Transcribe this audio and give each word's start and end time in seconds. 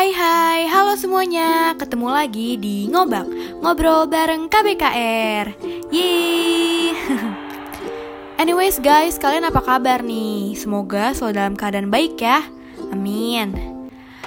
Hai 0.00 0.16
hai, 0.16 0.60
halo 0.64 0.96
semuanya. 0.96 1.76
Ketemu 1.76 2.08
lagi 2.08 2.56
di 2.56 2.88
Ngobak 2.88 3.28
Ngobrol 3.60 4.08
bareng 4.08 4.48
KBKR 4.48 5.60
Yeay 5.92 6.96
Anyways 8.40 8.80
guys, 8.80 9.20
kalian 9.20 9.44
apa 9.44 9.60
kabar 9.60 10.00
nih? 10.00 10.56
Semoga 10.56 11.12
selalu 11.12 11.32
dalam 11.36 11.52
keadaan 11.52 11.92
baik 11.92 12.16
ya. 12.16 12.40
Amin. 12.88 13.52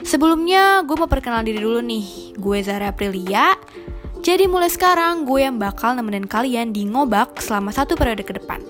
Sebelumnya 0.06 0.86
gue 0.86 0.94
mau 0.94 1.10
perkenalan 1.10 1.50
diri 1.50 1.58
dulu 1.58 1.82
nih. 1.82 2.38
Gue 2.38 2.62
Zara 2.62 2.94
Aprilia. 2.94 3.58
Jadi 4.22 4.46
mulai 4.46 4.70
sekarang 4.70 5.26
gue 5.26 5.42
yang 5.42 5.58
bakal 5.58 5.98
nemenin 5.98 6.30
kalian 6.30 6.70
di 6.70 6.86
Ngobak 6.86 7.42
selama 7.42 7.74
satu 7.74 7.98
periode 7.98 8.22
ke 8.22 8.38
depan 8.38 8.62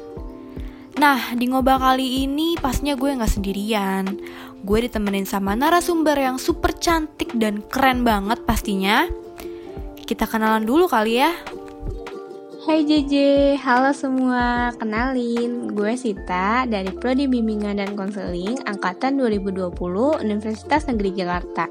Nah, 0.94 1.34
di 1.34 1.50
ngobak 1.50 1.82
kali 1.82 2.30
ini 2.30 2.54
pastinya 2.54 2.94
gue 2.94 3.18
nggak 3.18 3.34
sendirian. 3.42 4.06
Gue 4.62 4.86
ditemenin 4.86 5.26
sama 5.26 5.58
narasumber 5.58 6.14
yang 6.14 6.38
super 6.38 6.70
cantik 6.78 7.34
dan 7.34 7.66
keren 7.66 8.06
banget 8.06 8.46
pastinya. 8.46 9.10
Kita 9.98 10.30
kenalan 10.30 10.70
dulu 10.70 10.86
kali 10.86 11.18
ya. 11.18 11.34
Hai 12.64 12.88
JJ, 12.88 13.14
halo 13.60 13.92
semua. 13.92 14.72
Kenalin, 14.80 15.74
gue 15.76 16.00
Sita 16.00 16.64
dari 16.64 16.96
Prodi 16.96 17.28
Bimbingan 17.28 17.76
dan 17.76 17.92
Konseling 17.98 18.56
Angkatan 18.64 19.20
2020 19.20 19.76
Universitas 20.24 20.88
Negeri 20.88 21.12
Jakarta. 21.12 21.68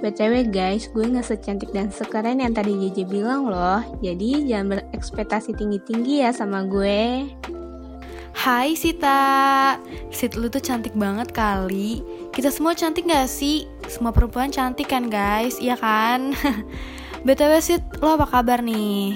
BTW 0.00 0.48
guys, 0.48 0.88
gue 0.96 1.04
gak 1.12 1.28
secantik 1.28 1.68
dan 1.76 1.92
sekeren 1.92 2.40
yang 2.40 2.56
tadi 2.56 2.72
JJ 2.72 3.04
bilang 3.04 3.52
loh. 3.52 3.84
Jadi 4.00 4.48
jangan 4.48 4.80
berekspektasi 4.80 5.58
tinggi-tinggi 5.60 6.24
ya 6.24 6.32
sama 6.32 6.64
gue. 6.64 7.28
Hai 8.40 8.72
Sita 8.72 9.76
Sit 10.08 10.32
lu 10.32 10.48
tuh 10.48 10.64
cantik 10.64 10.96
banget 10.96 11.28
kali 11.28 12.00
Kita 12.32 12.48
semua 12.48 12.72
cantik 12.72 13.04
gak 13.04 13.28
sih? 13.28 13.68
Semua 13.84 14.16
perempuan 14.16 14.48
cantik 14.48 14.88
kan 14.88 15.12
guys? 15.12 15.60
Iya 15.60 15.76
kan? 15.76 16.32
BTW 17.28 17.52
Sit, 17.60 17.84
lo 18.00 18.16
apa 18.16 18.24
kabar 18.24 18.64
nih? 18.64 19.12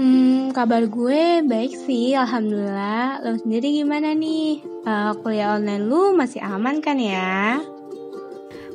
Hmm, 0.00 0.56
kabar 0.56 0.88
gue 0.88 1.44
baik 1.44 1.76
sih, 1.84 2.16
Alhamdulillah 2.16 3.28
Lo 3.28 3.36
sendiri 3.36 3.84
gimana 3.84 4.16
nih? 4.16 4.64
Uh, 4.88 5.12
kuliah 5.20 5.60
online 5.60 5.84
lu 5.84 6.16
masih 6.16 6.40
aman 6.40 6.80
kan 6.80 6.96
ya? 6.96 7.60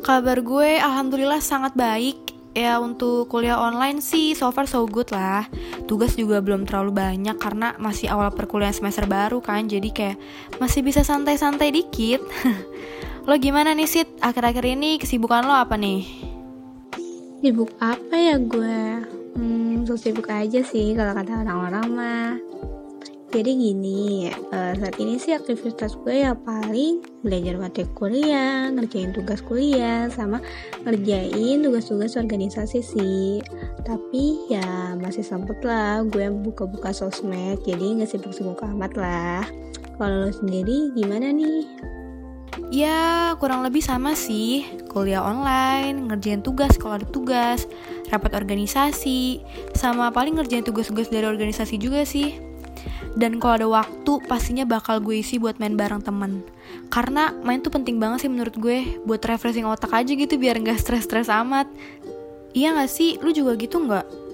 Kabar 0.06 0.46
gue 0.46 0.78
Alhamdulillah 0.78 1.42
sangat 1.42 1.74
baik 1.74 2.38
ya 2.58 2.82
untuk 2.82 3.30
kuliah 3.30 3.62
online 3.62 4.02
sih 4.02 4.34
so 4.34 4.50
far 4.50 4.66
so 4.66 4.82
good 4.90 5.14
lah 5.14 5.46
tugas 5.88 6.14
juga 6.20 6.44
belum 6.44 6.68
terlalu 6.68 6.92
banyak 6.94 7.40
karena 7.40 7.74
masih 7.80 8.12
awal 8.12 8.30
perkuliahan 8.36 8.76
semester 8.76 9.08
baru 9.08 9.40
kan 9.40 9.66
jadi 9.66 9.90
kayak 9.90 10.18
masih 10.60 10.84
bisa 10.84 11.02
santai-santai 11.02 11.72
dikit. 11.72 12.22
Lo 13.28 13.36
gimana 13.40 13.72
nih 13.76 13.88
Sid? 13.88 14.08
Akhir-akhir 14.24 14.64
ini 14.78 14.96
kesibukan 15.00 15.44
lo 15.44 15.52
apa 15.52 15.76
nih? 15.76 16.00
Sibuk 17.44 17.76
apa 17.84 18.16
ya 18.16 18.40
gue? 18.40 19.04
Hmm 19.36 19.68
sibuk 19.96 20.28
aja 20.28 20.64
sih 20.64 20.96
kalau 20.96 21.12
kata 21.12 21.44
orang-orang 21.44 21.86
mah 21.92 22.32
jadi 23.38 23.54
gini 23.54 24.34
uh, 24.50 24.74
saat 24.74 24.98
ini 24.98 25.22
sih 25.22 25.38
aktivitas 25.38 25.94
gue 26.02 26.26
ya 26.26 26.34
paling 26.34 27.06
belajar 27.22 27.62
materi 27.62 27.86
kuliah 27.94 28.74
ngerjain 28.74 29.14
tugas 29.14 29.46
kuliah 29.46 30.10
sama 30.10 30.42
ngerjain 30.82 31.62
tugas-tugas 31.62 32.18
organisasi 32.18 32.82
sih. 32.82 33.38
Tapi 33.86 34.50
ya 34.50 34.98
masih 34.98 35.22
sempet 35.22 35.62
lah 35.62 36.02
gue 36.10 36.34
buka-buka 36.34 36.90
sosmed 36.90 37.62
jadi 37.62 38.02
nggak 38.02 38.10
sibuk-sibuk 38.10 38.58
amat 38.74 38.98
lah. 38.98 39.46
Kalau 40.02 40.26
lo 40.26 40.34
sendiri 40.34 40.98
gimana 40.98 41.30
nih? 41.30 41.70
Ya 42.74 43.38
kurang 43.38 43.62
lebih 43.62 43.86
sama 43.86 44.18
sih. 44.18 44.66
Kuliah 44.90 45.22
online, 45.22 46.10
ngerjain 46.10 46.42
tugas 46.42 46.74
kalau 46.82 46.98
ada 46.98 47.06
tugas 47.06 47.70
Rapat 48.10 48.34
organisasi 48.34 49.46
Sama 49.78 50.10
paling 50.10 50.42
ngerjain 50.42 50.66
tugas-tugas 50.66 51.14
dari 51.14 51.30
organisasi 51.30 51.78
juga 51.78 52.02
sih 52.02 52.47
dan 53.18 53.42
kalau 53.42 53.54
ada 53.58 53.68
waktu 53.82 54.14
pastinya 54.30 54.64
bakal 54.64 55.02
gue 55.02 55.26
isi 55.26 55.42
buat 55.42 55.58
main 55.58 55.74
bareng 55.74 56.06
temen. 56.06 56.46
Karena 56.94 57.34
main 57.42 57.66
tuh 57.66 57.74
penting 57.74 57.98
banget 57.98 58.24
sih 58.26 58.32
menurut 58.32 58.54
gue 58.56 59.02
buat 59.10 59.20
refreshing 59.26 59.66
otak 59.66 59.90
aja 59.90 60.14
gitu 60.14 60.38
biar 60.38 60.62
nggak 60.62 60.78
stres-stres 60.78 61.28
amat. 61.28 61.66
Iya 62.54 62.78
gak 62.78 62.90
sih? 62.90 63.18
Lu 63.22 63.34
juga 63.34 63.58
gitu 63.58 63.82
nggak 63.82 64.27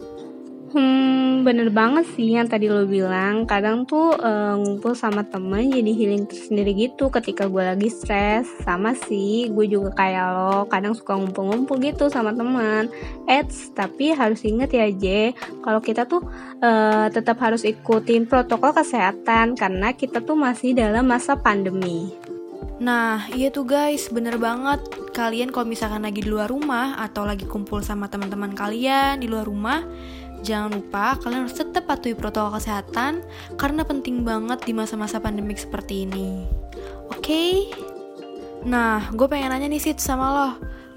Hmm, 0.74 1.46
bener 1.46 1.70
banget 1.70 2.02
sih 2.18 2.34
yang 2.34 2.50
tadi 2.50 2.66
lo 2.66 2.90
bilang. 2.90 3.46
Kadang 3.46 3.86
tuh 3.86 4.18
uh, 4.18 4.58
ngumpul 4.58 4.98
sama 4.98 5.22
temen 5.22 5.70
jadi 5.70 5.94
healing 5.94 6.26
tersendiri 6.26 6.74
gitu 6.74 7.14
ketika 7.14 7.46
gue 7.46 7.62
lagi 7.62 7.94
stres. 7.94 8.50
Sama 8.66 8.98
sih, 8.98 9.54
gue 9.54 9.70
juga 9.70 9.94
kayak 9.94 10.26
lo. 10.34 10.66
Kadang 10.66 10.98
suka 10.98 11.14
ngumpul-ngumpul 11.14 11.78
gitu 11.78 12.10
sama 12.10 12.34
teman. 12.34 12.90
Eits, 13.30 13.70
tapi 13.78 14.18
harus 14.18 14.42
inget 14.42 14.74
ya 14.74 14.90
J, 14.90 15.06
kalau 15.62 15.78
kita 15.78 16.10
tuh 16.10 16.26
uh, 16.66 17.06
tetap 17.14 17.38
harus 17.38 17.62
ikutin 17.62 18.26
protokol 18.26 18.74
kesehatan 18.74 19.54
karena 19.54 19.94
kita 19.94 20.26
tuh 20.26 20.34
masih 20.34 20.74
dalam 20.74 21.06
masa 21.06 21.38
pandemi. 21.38 22.10
Nah, 22.82 23.30
iya 23.32 23.54
tuh 23.54 23.64
guys, 23.64 24.10
bener 24.10 24.42
banget. 24.42 24.82
Kalian 25.14 25.54
kalau 25.54 25.70
misalkan 25.70 26.04
lagi 26.04 26.26
di 26.26 26.28
luar 26.28 26.50
rumah 26.50 26.98
atau 26.98 27.24
lagi 27.24 27.46
kumpul 27.46 27.86
sama 27.86 28.10
teman-teman 28.10 28.58
kalian 28.58 29.22
di 29.22 29.30
luar 29.30 29.46
rumah, 29.46 29.86
Jangan 30.44 30.76
lupa 30.76 31.16
kalian 31.24 31.48
harus 31.48 31.56
tetap 31.56 31.88
patuhi 31.88 32.12
protokol 32.12 32.60
kesehatan 32.60 33.24
karena 33.56 33.88
penting 33.88 34.28
banget 34.28 34.60
di 34.68 34.76
masa-masa 34.76 35.24
pandemik 35.24 35.56
seperti 35.56 36.04
ini. 36.04 36.44
Oke? 37.08 37.24
Okay? 37.24 37.52
Nah, 38.68 39.08
gue 39.16 39.28
pengen 39.28 39.56
nanya 39.56 39.72
nih 39.72 39.80
Sid 39.80 40.04
sama 40.04 40.28
lo. 40.36 40.50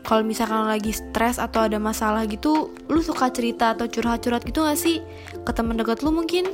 Kalau 0.07 0.23
misalkan 0.23 0.63
lo 0.63 0.71
lagi 0.71 0.95
stres 0.95 1.39
atau 1.39 1.67
ada 1.67 1.79
masalah 1.83 2.27
gitu, 2.31 2.75
lu 2.87 3.03
suka 3.03 3.31
cerita 3.31 3.75
atau 3.75 3.91
curhat-curhat 3.91 4.43
gitu 4.47 4.63
gak 4.63 4.79
sih? 4.79 5.03
Ke 5.43 5.51
temen 5.51 5.79
deket 5.79 6.03
lu 6.03 6.15
mungkin? 6.15 6.47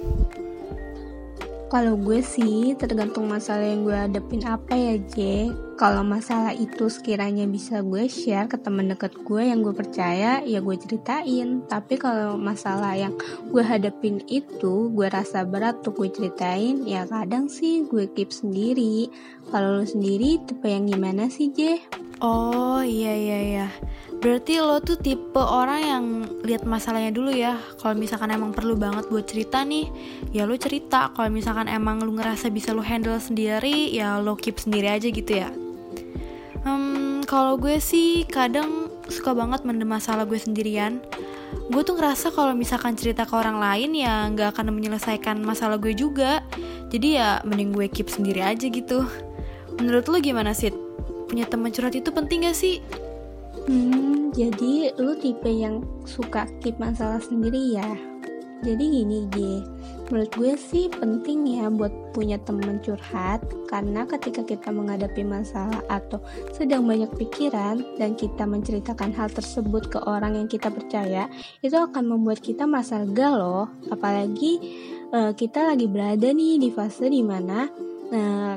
Kalau 1.72 1.96
gue 1.96 2.20
sih 2.20 2.76
tergantung 2.76 3.28
masalah 3.28 3.64
yang 3.64 3.88
gue 3.88 3.96
hadapin 3.96 4.44
apa 4.44 4.72
ya 4.76 4.94
J 5.08 5.16
Kalau 5.82 6.06
masalah 6.06 6.54
itu 6.54 6.86
sekiranya 6.86 7.42
bisa 7.50 7.82
gue 7.82 8.06
share 8.06 8.46
ke 8.46 8.54
temen 8.54 8.86
deket 8.86 9.18
gue 9.26 9.50
yang 9.50 9.66
gue 9.66 9.74
percaya 9.74 10.38
ya 10.38 10.62
gue 10.62 10.76
ceritain 10.78 11.58
Tapi 11.66 11.98
kalau 11.98 12.38
masalah 12.38 12.94
yang 12.94 13.18
gue 13.50 13.66
hadapin 13.66 14.22
itu 14.30 14.94
gue 14.94 15.10
rasa 15.10 15.42
berat 15.42 15.82
tuh 15.82 15.90
gue 15.90 16.06
ceritain 16.06 16.86
Ya 16.86 17.02
kadang 17.10 17.50
sih 17.50 17.82
gue 17.90 18.06
keep 18.14 18.30
sendiri 18.30 19.10
Kalau 19.50 19.82
lo 19.82 19.82
sendiri 19.82 20.38
tipe 20.46 20.70
yang 20.70 20.86
gimana 20.86 21.26
sih 21.26 21.50
J? 21.50 21.82
Oh 22.22 22.78
iya 22.78 23.18
iya 23.18 23.38
iya 23.42 23.66
Berarti 24.22 24.62
lo 24.62 24.78
tuh 24.78 25.02
tipe 25.02 25.42
orang 25.42 25.80
yang 25.82 26.04
lihat 26.46 26.62
masalahnya 26.62 27.10
dulu 27.10 27.34
ya. 27.34 27.58
Kalau 27.82 27.98
misalkan 27.98 28.30
emang 28.30 28.54
perlu 28.54 28.78
banget 28.78 29.10
buat 29.10 29.26
cerita 29.26 29.66
nih, 29.66 29.90
ya 30.30 30.46
lo 30.46 30.54
cerita. 30.54 31.10
Kalau 31.10 31.26
misalkan 31.26 31.66
emang 31.66 31.98
lo 31.98 32.14
ngerasa 32.14 32.46
bisa 32.54 32.70
lo 32.70 32.86
handle 32.86 33.18
sendiri, 33.18 33.90
ya 33.90 34.22
lo 34.22 34.38
keep 34.38 34.62
sendiri 34.62 34.94
aja 34.94 35.10
gitu 35.10 35.42
ya. 35.42 35.50
Hmm, 36.62 37.26
kalau 37.26 37.58
gue 37.58 37.82
sih 37.82 38.22
kadang 38.30 38.86
suka 39.10 39.34
banget 39.34 39.66
mendem 39.66 39.90
masalah 39.90 40.22
gue 40.22 40.38
sendirian. 40.38 41.02
Gue 41.68 41.82
tuh 41.82 41.98
ngerasa 41.98 42.30
kalau 42.30 42.54
misalkan 42.54 42.94
cerita 42.94 43.26
ke 43.26 43.34
orang 43.34 43.58
lain 43.58 43.98
ya 43.98 44.30
nggak 44.30 44.54
akan 44.54 44.70
menyelesaikan 44.70 45.42
masalah 45.42 45.76
gue 45.82 45.90
juga. 45.90 46.42
Jadi 46.92 47.18
ya 47.18 47.42
mending 47.42 47.74
gue 47.74 47.86
keep 47.90 48.06
sendiri 48.06 48.44
aja 48.44 48.70
gitu. 48.70 49.02
Menurut 49.80 50.06
lo 50.06 50.22
gimana 50.22 50.54
sih? 50.54 50.70
Punya 51.26 51.48
teman 51.48 51.72
curhat 51.72 51.96
itu 51.96 52.12
penting 52.12 52.44
gak 52.44 52.54
sih? 52.54 52.84
Hmm, 53.64 54.28
jadi 54.36 54.92
lu 55.00 55.16
tipe 55.16 55.48
yang 55.48 55.80
suka 56.04 56.44
keep 56.60 56.76
masalah 56.76 57.18
sendiri 57.24 57.80
ya? 57.80 58.11
Jadi 58.62 58.84
gini 58.94 59.26
G, 59.34 59.58
menurut 60.06 60.30
gue 60.38 60.54
sih 60.54 60.86
penting 60.86 61.58
ya 61.58 61.66
buat 61.66 61.90
punya 62.14 62.38
teman 62.46 62.78
curhat 62.78 63.42
karena 63.66 64.06
ketika 64.06 64.46
kita 64.46 64.70
menghadapi 64.70 65.26
masalah 65.26 65.82
atau 65.90 66.22
sedang 66.54 66.86
banyak 66.86 67.10
pikiran 67.18 67.82
dan 67.98 68.14
kita 68.14 68.46
menceritakan 68.46 69.10
hal 69.18 69.26
tersebut 69.34 69.90
ke 69.90 69.98
orang 70.06 70.38
yang 70.38 70.46
kita 70.46 70.70
percaya, 70.70 71.26
itu 71.58 71.74
akan 71.74 72.06
membuat 72.06 72.38
kita 72.38 72.62
merasa 72.62 73.02
lega 73.02 73.34
loh. 73.34 73.66
Apalagi 73.90 74.62
uh, 75.10 75.34
kita 75.34 75.66
lagi 75.66 75.90
berada 75.90 76.30
nih 76.30 76.62
di 76.62 76.70
fase 76.70 77.10
di 77.10 77.22
mana 77.26 77.66
uh, 78.14 78.54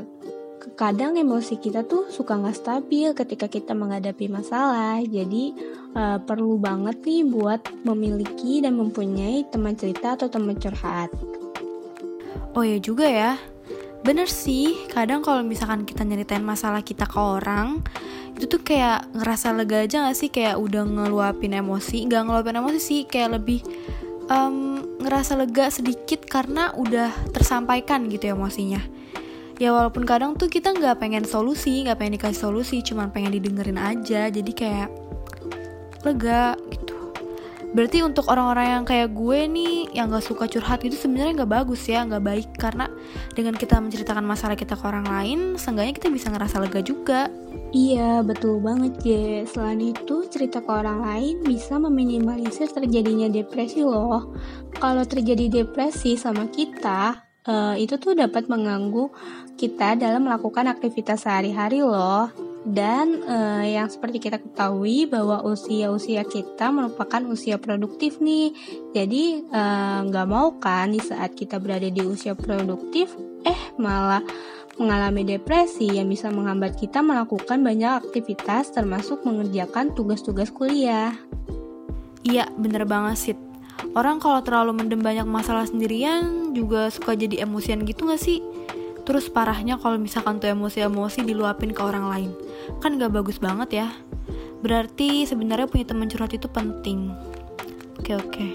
kadang 0.74 1.14
emosi 1.14 1.62
kita 1.62 1.86
tuh 1.86 2.10
suka 2.10 2.34
nggak 2.34 2.58
stabil 2.58 3.14
ketika 3.14 3.46
kita 3.46 3.78
menghadapi 3.78 4.26
masalah. 4.26 4.98
Jadi 5.06 5.54
uh, 5.94 6.18
perlu 6.18 6.58
banget 6.58 7.06
nih 7.06 7.22
buat 7.30 7.62
memiliki 7.86 8.66
dan 8.66 8.82
mempunyai 8.82 9.46
teman 9.54 9.78
cerita 9.78 10.18
atau 10.18 10.26
teman 10.26 10.58
curhat. 10.58 11.14
Oh 12.58 12.66
ya 12.66 12.82
juga 12.82 13.06
ya. 13.06 13.38
Bener 14.02 14.30
sih, 14.30 14.74
kadang 14.94 15.26
kalau 15.26 15.42
misalkan 15.42 15.82
kita 15.86 16.06
nyeritain 16.06 16.46
masalah 16.46 16.86
kita 16.86 17.10
ke 17.10 17.18
orang, 17.18 17.82
itu 18.38 18.46
tuh 18.46 18.62
kayak 18.62 19.10
ngerasa 19.18 19.50
lega 19.58 19.82
aja 19.82 20.06
gak 20.06 20.18
sih? 20.18 20.30
Kayak 20.30 20.62
udah 20.62 20.86
ngeluapin 20.86 21.58
emosi, 21.58 22.06
gak 22.06 22.30
ngeluapin 22.30 22.62
emosi 22.62 22.78
sih, 22.78 23.02
kayak 23.10 23.42
lebih 23.42 23.66
um, 24.30 24.86
ngerasa 25.02 25.42
lega 25.42 25.74
sedikit 25.74 26.22
karena 26.26 26.70
udah 26.78 27.10
tersampaikan 27.34 28.06
gitu 28.10 28.30
emosinya 28.30 29.05
ya 29.56 29.72
walaupun 29.72 30.04
kadang 30.04 30.36
tuh 30.36 30.52
kita 30.52 30.76
nggak 30.76 31.00
pengen 31.00 31.24
solusi 31.24 31.88
nggak 31.88 31.98
pengen 32.00 32.20
dikasih 32.20 32.40
solusi 32.50 32.84
cuman 32.84 33.12
pengen 33.12 33.32
didengerin 33.36 33.80
aja 33.80 34.28
jadi 34.28 34.52
kayak 34.52 34.90
lega 36.04 36.60
gitu 36.70 36.96
berarti 37.76 38.08
untuk 38.08 38.32
orang-orang 38.32 38.80
yang 38.80 38.84
kayak 38.88 39.12
gue 39.12 39.40
nih 39.52 39.92
yang 39.92 40.08
gak 40.08 40.24
suka 40.24 40.48
curhat 40.48 40.80
itu 40.88 40.96
sebenarnya 40.96 41.44
nggak 41.44 41.52
bagus 41.60 41.84
ya 41.92 42.08
nggak 42.08 42.24
baik 42.24 42.48
karena 42.56 42.88
dengan 43.36 43.52
kita 43.52 43.84
menceritakan 43.84 44.24
masalah 44.24 44.56
kita 44.56 44.80
ke 44.80 44.84
orang 44.88 45.04
lain 45.04 45.40
seenggaknya 45.60 45.92
kita 45.92 46.08
bisa 46.08 46.32
ngerasa 46.32 46.64
lega 46.64 46.80
juga 46.80 47.28
Iya, 47.76 48.24
betul 48.24 48.64
banget, 48.64 49.04
Je. 49.04 49.44
Selain 49.52 49.76
itu, 49.84 50.24
cerita 50.32 50.64
ke 50.64 50.72
orang 50.72 51.04
lain 51.04 51.44
bisa 51.44 51.76
meminimalisir 51.76 52.72
terjadinya 52.72 53.28
depresi 53.28 53.84
loh. 53.84 54.32
Kalau 54.80 55.04
terjadi 55.04 55.52
depresi 55.52 56.16
sama 56.16 56.48
kita, 56.48 57.25
uh, 57.48 57.76
itu 57.78 57.96
tuh 57.98 58.18
dapat 58.18 58.50
mengganggu 58.50 59.10
kita 59.56 59.96
dalam 59.96 60.28
melakukan 60.28 60.68
aktivitas 60.68 61.24
sehari-hari 61.26 61.82
loh. 61.82 62.30
Dan 62.66 63.22
uh, 63.30 63.62
yang 63.62 63.86
seperti 63.86 64.18
kita 64.18 64.42
ketahui 64.42 65.06
bahwa 65.06 65.46
usia-usia 65.46 66.26
kita 66.26 66.74
merupakan 66.74 67.22
usia 67.30 67.62
produktif 67.62 68.18
nih. 68.18 68.58
Jadi 68.90 69.46
eh, 69.46 69.98
nggak 70.10 70.26
uh, 70.26 70.32
mau 70.32 70.58
kan 70.58 70.90
di 70.90 70.98
saat 70.98 71.38
kita 71.38 71.62
berada 71.62 71.86
di 71.86 72.02
usia 72.02 72.34
produktif, 72.34 73.14
eh 73.46 73.62
malah 73.78 74.26
mengalami 74.82 75.38
depresi 75.38 75.94
yang 75.94 76.10
bisa 76.10 76.34
menghambat 76.34 76.74
kita 76.74 77.06
melakukan 77.06 77.62
banyak 77.62 78.02
aktivitas 78.02 78.74
termasuk 78.74 79.22
mengerjakan 79.22 79.94
tugas-tugas 79.94 80.50
kuliah. 80.50 81.14
Iya, 82.26 82.50
bener 82.58 82.90
banget 82.90 83.18
sih. 83.22 83.45
Orang 83.96 84.20
kalau 84.20 84.44
terlalu 84.44 84.76
mendem 84.76 85.00
banyak 85.00 85.28
masalah 85.28 85.68
sendirian 85.68 86.52
juga 86.56 86.92
suka 86.92 87.16
jadi 87.16 87.44
emosian 87.48 87.84
gitu 87.84 88.08
gak 88.08 88.20
sih? 88.20 88.44
Terus 89.06 89.30
parahnya 89.30 89.78
kalau 89.78 90.02
misalkan 90.02 90.42
tuh 90.42 90.50
emosi-emosi 90.50 91.22
diluapin 91.24 91.72
ke 91.72 91.82
orang 91.84 92.06
lain. 92.10 92.32
Kan 92.82 92.98
gak 92.98 93.14
bagus 93.14 93.38
banget 93.38 93.86
ya. 93.86 93.88
Berarti 94.66 95.30
sebenarnya 95.30 95.70
punya 95.70 95.86
teman 95.86 96.10
curhat 96.10 96.34
itu 96.34 96.50
penting. 96.50 97.14
Oke 98.02 98.18
oke. 98.18 98.48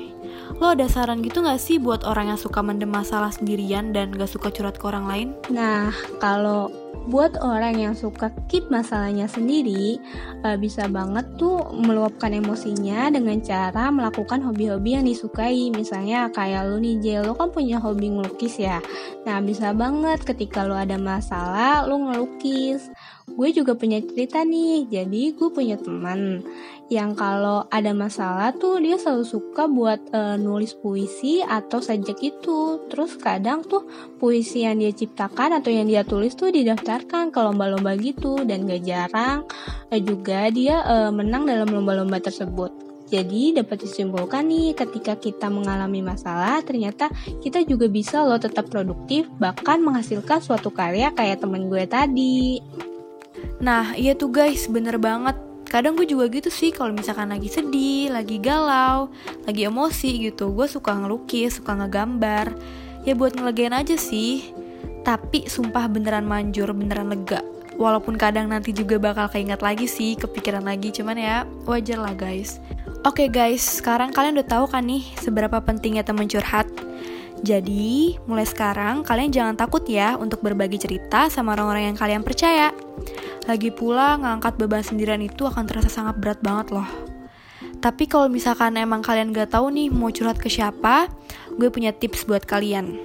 Lo 0.59 0.75
ada 0.75 0.91
saran 0.91 1.23
gitu 1.23 1.41
gak 1.47 1.63
sih 1.63 1.79
buat 1.79 2.03
orang 2.03 2.35
yang 2.35 2.41
suka 2.41 2.61
mendem 2.61 2.91
masalah 2.91 3.31
sendirian 3.31 3.95
dan 3.95 4.11
gak 4.11 4.29
suka 4.29 4.51
curhat 4.51 4.77
ke 4.77 4.85
orang 4.91 5.07
lain? 5.07 5.29
Nah, 5.49 5.95
kalau 6.19 6.69
buat 7.09 7.41
orang 7.41 7.81
yang 7.81 7.95
suka 7.97 8.29
keep 8.51 8.69
masalahnya 8.69 9.25
sendiri 9.25 9.97
uh, 10.45 10.59
bisa 10.61 10.85
banget 10.91 11.25
tuh 11.41 11.73
meluapkan 11.73 12.35
emosinya 12.35 13.09
dengan 13.09 13.41
cara 13.41 13.89
melakukan 13.89 14.45
hobi-hobi 14.45 15.01
yang 15.01 15.07
disukai. 15.09 15.73
Misalnya 15.73 16.29
kayak 16.35 16.69
lu 16.69 16.83
nih 16.83 16.97
Jel 17.01 17.23
lo 17.31 17.33
kan 17.39 17.49
punya 17.49 17.81
hobi 17.81 18.13
ngelukis 18.13 18.61
ya. 18.61 18.85
Nah 19.25 19.41
bisa 19.41 19.73
banget 19.73 20.21
ketika 20.27 20.67
lo 20.67 20.77
ada 20.77 21.01
masalah 21.01 21.89
lo 21.89 21.97
ngelukis 21.97 22.93
gue 23.35 23.49
juga 23.55 23.79
punya 23.79 24.03
cerita 24.03 24.43
nih. 24.43 24.87
Jadi 24.91 25.35
gue 25.35 25.49
punya 25.51 25.77
teman 25.79 26.43
yang 26.91 27.15
kalau 27.15 27.71
ada 27.71 27.95
masalah 27.95 28.51
tuh 28.51 28.83
dia 28.83 28.99
selalu 28.99 29.23
suka 29.23 29.71
buat 29.71 30.01
uh, 30.11 30.35
nulis 30.35 30.75
puisi 30.75 31.41
atau 31.41 31.79
sajak 31.79 32.19
itu. 32.21 32.83
Terus 32.91 33.15
kadang 33.17 33.63
tuh 33.63 33.87
puisi 34.19 34.67
yang 34.67 34.83
dia 34.83 34.91
ciptakan 34.91 35.63
atau 35.63 35.71
yang 35.71 35.87
dia 35.87 36.03
tulis 36.03 36.35
tuh 36.35 36.51
didaftarkan 36.51 37.31
ke 37.31 37.39
lomba-lomba 37.39 37.95
gitu. 37.97 38.43
Dan 38.43 38.67
gak 38.67 38.83
jarang 38.83 39.47
uh, 39.91 40.01
juga 40.01 40.51
dia 40.51 40.83
uh, 40.83 41.11
menang 41.15 41.47
dalam 41.47 41.71
lomba-lomba 41.71 42.19
tersebut. 42.19 42.91
Jadi 43.11 43.59
dapat 43.59 43.83
disimpulkan 43.83 44.47
nih 44.47 44.71
ketika 44.79 45.19
kita 45.19 45.51
mengalami 45.51 45.99
masalah 45.99 46.63
ternyata 46.63 47.11
kita 47.43 47.67
juga 47.67 47.91
bisa 47.91 48.23
loh 48.23 48.39
tetap 48.39 48.71
produktif 48.71 49.27
bahkan 49.43 49.83
menghasilkan 49.83 50.39
suatu 50.39 50.71
karya 50.71 51.11
kayak 51.11 51.43
temen 51.43 51.67
gue 51.67 51.91
tadi. 51.91 52.63
Nah 53.61 53.93
iya 53.95 54.17
tuh 54.17 54.33
guys 54.33 54.67
bener 54.67 54.97
banget. 54.97 55.37
Kadang 55.71 55.95
gue 55.95 56.03
juga 56.03 56.27
gitu 56.27 56.51
sih 56.51 56.75
kalau 56.75 56.91
misalkan 56.91 57.31
lagi 57.31 57.47
sedih 57.47 58.11
lagi 58.11 58.43
galau 58.43 59.07
lagi 59.47 59.71
emosi 59.71 60.27
gitu 60.27 60.51
gue 60.51 60.67
suka 60.67 60.97
ngelukis 60.99 61.63
suka 61.63 61.79
ngegambar. 61.79 62.53
Ya 63.07 63.15
buat 63.15 63.39
ngelegain 63.39 63.77
aja 63.77 63.95
sih. 63.95 64.51
Tapi 65.07 65.47
sumpah 65.47 65.87
beneran 65.89 66.27
manjur 66.27 66.75
beneran 66.75 67.09
lega. 67.09 67.41
Walaupun 67.81 68.21
kadang 68.21 68.53
nanti 68.53 68.77
juga 68.77 69.01
bakal 69.01 69.33
keinget 69.33 69.65
lagi 69.65 69.89
sih 69.89 70.13
kepikiran 70.19 70.69
lagi 70.69 70.93
cuman 70.93 71.17
ya 71.17 71.37
wajar 71.65 71.97
lah 71.97 72.13
guys. 72.13 72.61
Oke 73.09 73.25
okay 73.25 73.29
guys 73.33 73.65
sekarang 73.81 74.13
kalian 74.13 74.37
udah 74.37 74.49
tahu 74.49 74.69
kan 74.69 74.85
nih 74.85 75.01
seberapa 75.17 75.57
pentingnya 75.65 76.05
temen 76.05 76.29
curhat? 76.29 76.69
Jadi, 77.41 78.21
mulai 78.29 78.45
sekarang 78.45 79.01
kalian 79.01 79.33
jangan 79.33 79.57
takut 79.57 79.81
ya 79.89 80.13
untuk 80.21 80.45
berbagi 80.45 80.77
cerita 80.77 81.33
sama 81.33 81.57
orang-orang 81.57 81.93
yang 81.93 81.97
kalian 81.97 82.21
percaya. 82.21 82.69
Lagi 83.49 83.73
pula, 83.73 84.21
ngangkat 84.21 84.61
beban 84.61 84.85
sendirian 84.85 85.23
itu 85.25 85.49
akan 85.49 85.65
terasa 85.65 85.89
sangat 85.89 86.21
berat 86.21 86.41
banget 86.45 86.77
loh. 86.77 86.89
Tapi 87.81 88.05
kalau 88.05 88.29
misalkan 88.29 88.77
emang 88.77 89.01
kalian 89.01 89.33
gak 89.33 89.57
tahu 89.57 89.73
nih 89.73 89.89
mau 89.89 90.13
curhat 90.13 90.37
ke 90.37 90.53
siapa, 90.53 91.09
gue 91.57 91.69
punya 91.73 91.97
tips 91.97 92.29
buat 92.29 92.45
kalian. 92.45 93.01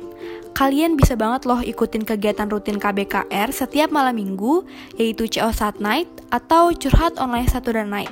Kalian 0.56 0.96
bisa 0.96 1.20
banget 1.20 1.44
loh 1.44 1.60
ikutin 1.60 2.08
kegiatan 2.08 2.48
rutin 2.48 2.80
KBKR 2.80 3.52
setiap 3.52 3.92
malam 3.92 4.16
minggu, 4.16 4.64
yaitu 4.96 5.28
CO 5.28 5.52
Sat 5.52 5.84
Night 5.84 6.08
atau 6.32 6.72
Curhat 6.72 7.20
Online 7.20 7.48
Satu 7.48 7.76
dan 7.76 7.92
Night. 7.92 8.12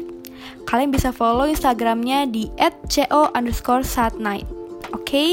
Kalian 0.68 0.92
bisa 0.92 1.16
follow 1.16 1.48
Instagramnya 1.48 2.28
di 2.28 2.52
@co 2.60 3.32
underscore 3.32 3.88
satnight. 3.88 4.48
Oke? 4.92 5.08
Okay? 5.08 5.32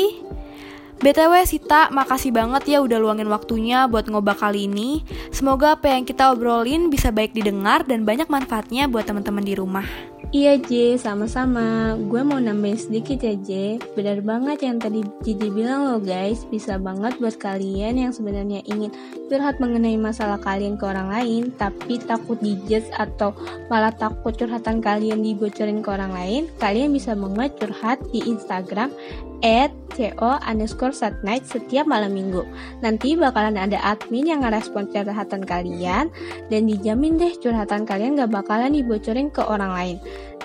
BTW 1.01 1.49
Sita, 1.49 1.89
makasih 1.89 2.29
banget 2.29 2.77
ya 2.77 2.85
udah 2.85 3.01
luangin 3.01 3.33
waktunya 3.33 3.89
buat 3.89 4.05
ngobak 4.05 4.45
kali 4.45 4.69
ini. 4.69 5.01
Semoga 5.33 5.73
apa 5.73 5.97
yang 5.97 6.05
kita 6.05 6.29
obrolin 6.29 6.93
bisa 6.93 7.09
baik 7.09 7.33
didengar 7.33 7.89
dan 7.89 8.05
banyak 8.05 8.29
manfaatnya 8.29 8.85
buat 8.85 9.09
teman-teman 9.09 9.41
di 9.41 9.57
rumah. 9.57 9.89
Iya 10.31 10.61
J, 10.61 11.01
sama-sama. 11.01 11.97
Gue 11.97 12.21
mau 12.21 12.37
nambahin 12.37 12.77
sedikit 12.77 13.19
ya 13.25 13.33
J. 13.33 13.81
Benar 13.97 14.21
banget 14.21 14.63
yang 14.63 14.77
tadi 14.77 15.01
Jiji 15.25 15.49
bilang 15.49 15.89
loh 15.89 15.99
guys. 16.05 16.45
Bisa 16.53 16.77
banget 16.77 17.17
buat 17.17 17.41
kalian 17.41 17.97
yang 17.97 18.13
sebenarnya 18.13 18.61
ingin 18.69 18.93
curhat 19.33 19.57
mengenai 19.57 19.97
masalah 19.97 20.37
kalian 20.37 20.77
ke 20.77 20.85
orang 20.85 21.09
lain, 21.11 21.49
tapi 21.57 21.97
takut 21.97 22.37
dijudge 22.45 22.93
atau 22.95 23.33
malah 23.73 23.91
takut 23.91 24.37
curhatan 24.37 24.85
kalian 24.85 25.25
dibocorin 25.25 25.81
ke 25.81 25.89
orang 25.89 26.13
lain. 26.13 26.43
Kalian 26.61 26.93
bisa 26.93 27.17
banget 27.17 27.57
curhat 27.57 27.99
di 28.13 28.23
Instagram 28.29 28.93
at 29.41 29.73
co 29.91 30.39
underscore 30.47 30.95
satnight 30.95 31.43
setiap 31.43 31.85
malam 31.85 32.15
minggu. 32.15 32.47
Nanti 32.81 33.19
bakalan 33.19 33.59
ada 33.59 33.77
admin 33.83 34.31
yang 34.31 34.47
ngerespon 34.47 34.89
curhatan 34.89 35.43
kalian 35.43 36.09
dan 36.49 36.63
dijamin 36.65 37.19
deh 37.19 37.35
curhatan 37.37 37.85
kalian 37.85 38.15
gak 38.15 38.31
bakalan 38.31 38.71
dibocorin 38.71 39.29
ke 39.29 39.43
orang 39.43 39.73
lain. 39.75 39.99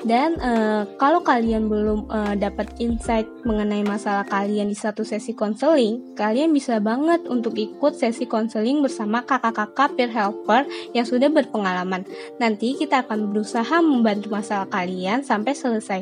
Dan 0.04 0.38
uh, 0.38 0.84
kalau 1.00 1.24
kalian 1.24 1.72
belum 1.72 2.12
uh, 2.12 2.36
dapat 2.36 2.68
insight 2.84 3.26
mengenai 3.48 3.82
masalah 3.82 4.28
kalian 4.28 4.68
di 4.70 4.78
satu 4.78 5.02
sesi 5.02 5.32
konseling, 5.32 6.14
kalian 6.14 6.52
bisa 6.52 6.84
banget 6.84 7.24
untuk 7.26 7.56
ikut 7.56 7.96
sesi 7.96 8.28
konseling 8.28 8.84
bersama 8.84 9.24
kakak-kakak 9.24 9.96
peer 9.96 10.12
helper 10.12 10.68
yang 10.92 11.08
sudah 11.08 11.32
berpengalaman. 11.32 12.04
Nanti 12.38 12.76
kita 12.76 13.08
akan 13.08 13.32
berusaha 13.34 13.82
membantu 13.82 14.30
masalah 14.36 14.68
kalian 14.68 15.24
sampai 15.24 15.56
selesai 15.56 16.02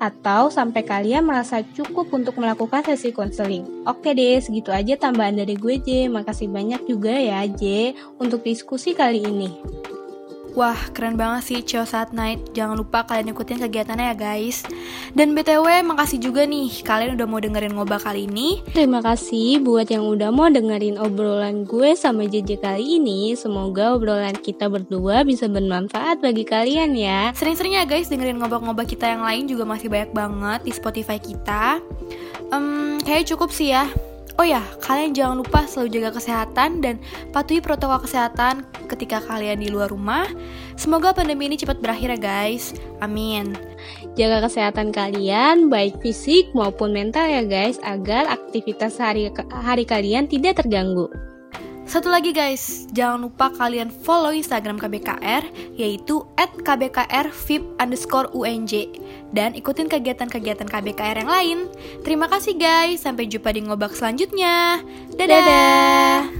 atau 0.00 0.48
sampai 0.48 0.82
kalian 0.82 1.28
merasa 1.28 1.60
cukup 1.60 2.08
untuk 2.10 2.40
melakukan 2.40 2.80
sesi 2.82 3.12
konseling. 3.12 3.84
Oke 3.84 4.16
deh, 4.16 4.40
segitu 4.40 4.72
aja 4.72 4.96
tambahan 4.96 5.36
dari 5.36 5.54
gue 5.54 5.76
J. 5.76 6.08
Makasih 6.08 6.48
banyak 6.48 6.88
juga 6.88 7.12
ya 7.12 7.44
J 7.44 7.92
untuk 8.16 8.40
diskusi 8.40 8.96
kali 8.96 9.20
ini. 9.20 9.52
Wah, 10.58 10.78
keren 10.90 11.14
banget 11.14 11.42
sih 11.46 11.58
Cio 11.62 11.86
Saat 11.86 12.10
Night. 12.10 12.50
Jangan 12.58 12.74
lupa 12.74 13.06
kalian 13.06 13.30
ikutin 13.30 13.62
kegiatannya 13.62 14.10
ya 14.10 14.16
guys. 14.18 14.66
Dan 15.14 15.38
BTW, 15.38 15.86
makasih 15.86 16.18
juga 16.18 16.42
nih 16.42 16.82
kalian 16.82 17.14
udah 17.14 17.26
mau 17.30 17.38
dengerin 17.38 17.78
ngoba 17.78 18.02
kali 18.02 18.26
ini. 18.26 18.58
Terima 18.74 18.98
kasih 18.98 19.62
buat 19.62 19.86
yang 19.86 20.02
udah 20.10 20.34
mau 20.34 20.50
dengerin 20.50 20.98
obrolan 20.98 21.62
gue 21.62 21.94
sama 21.94 22.26
JJ 22.26 22.58
kali 22.58 22.98
ini. 22.98 23.38
Semoga 23.38 23.94
obrolan 23.94 24.34
kita 24.34 24.66
berdua 24.66 25.22
bisa 25.22 25.46
bermanfaat 25.46 26.18
bagi 26.18 26.42
kalian 26.42 26.98
ya. 26.98 27.30
Sering-sering 27.30 27.78
ya 27.78 27.86
guys 27.86 28.10
dengerin 28.10 28.42
ngobak-ngobak 28.42 28.90
kita 28.90 29.06
yang 29.06 29.22
lain 29.22 29.46
juga 29.46 29.62
masih 29.62 29.86
banyak 29.86 30.10
banget 30.10 30.60
di 30.66 30.72
Spotify 30.74 31.22
kita. 31.22 31.78
Um, 32.50 32.98
kayak 33.06 33.30
cukup 33.30 33.54
sih 33.54 33.70
ya. 33.70 33.86
Oh 34.38 34.46
ya, 34.46 34.62
kalian 34.84 35.16
jangan 35.16 35.42
lupa 35.42 35.66
selalu 35.66 36.00
jaga 36.00 36.10
kesehatan 36.20 36.84
dan 36.84 37.02
patuhi 37.34 37.58
protokol 37.58 38.04
kesehatan 38.04 38.62
ketika 38.86 39.18
kalian 39.24 39.58
di 39.62 39.68
luar 39.72 39.90
rumah. 39.90 40.28
Semoga 40.78 41.14
pandemi 41.14 41.50
ini 41.50 41.56
cepat 41.58 41.82
berakhir 41.82 42.16
ya 42.16 42.20
guys. 42.20 42.76
Amin. 43.02 43.56
Jaga 44.14 44.46
kesehatan 44.46 44.92
kalian 44.92 45.72
baik 45.72 45.98
fisik 46.04 46.50
maupun 46.52 46.94
mental 46.94 47.26
ya 47.26 47.42
guys 47.44 47.80
agar 47.82 48.28
aktivitas 48.28 48.96
hari 49.00 49.30
hari 49.50 49.84
kalian 49.86 50.28
tidak 50.28 50.62
terganggu. 50.62 51.29
Satu 51.90 52.06
lagi 52.06 52.30
guys, 52.30 52.86
jangan 52.94 53.26
lupa 53.26 53.50
kalian 53.50 53.90
follow 53.90 54.30
Instagram 54.30 54.78
KBKR 54.78 55.42
yaitu 55.74 56.22
at 56.38 56.54
dan 59.34 59.50
ikutin 59.58 59.90
kegiatan-kegiatan 59.90 60.70
KBKR 60.70 61.26
yang 61.26 61.30
lain. 61.34 61.58
Terima 62.06 62.30
kasih 62.30 62.54
guys, 62.54 63.02
sampai 63.02 63.26
jumpa 63.26 63.50
di 63.50 63.66
ngobak 63.66 63.90
selanjutnya. 63.90 64.86
Dadah! 65.18 65.42
Dadah. 65.42 66.39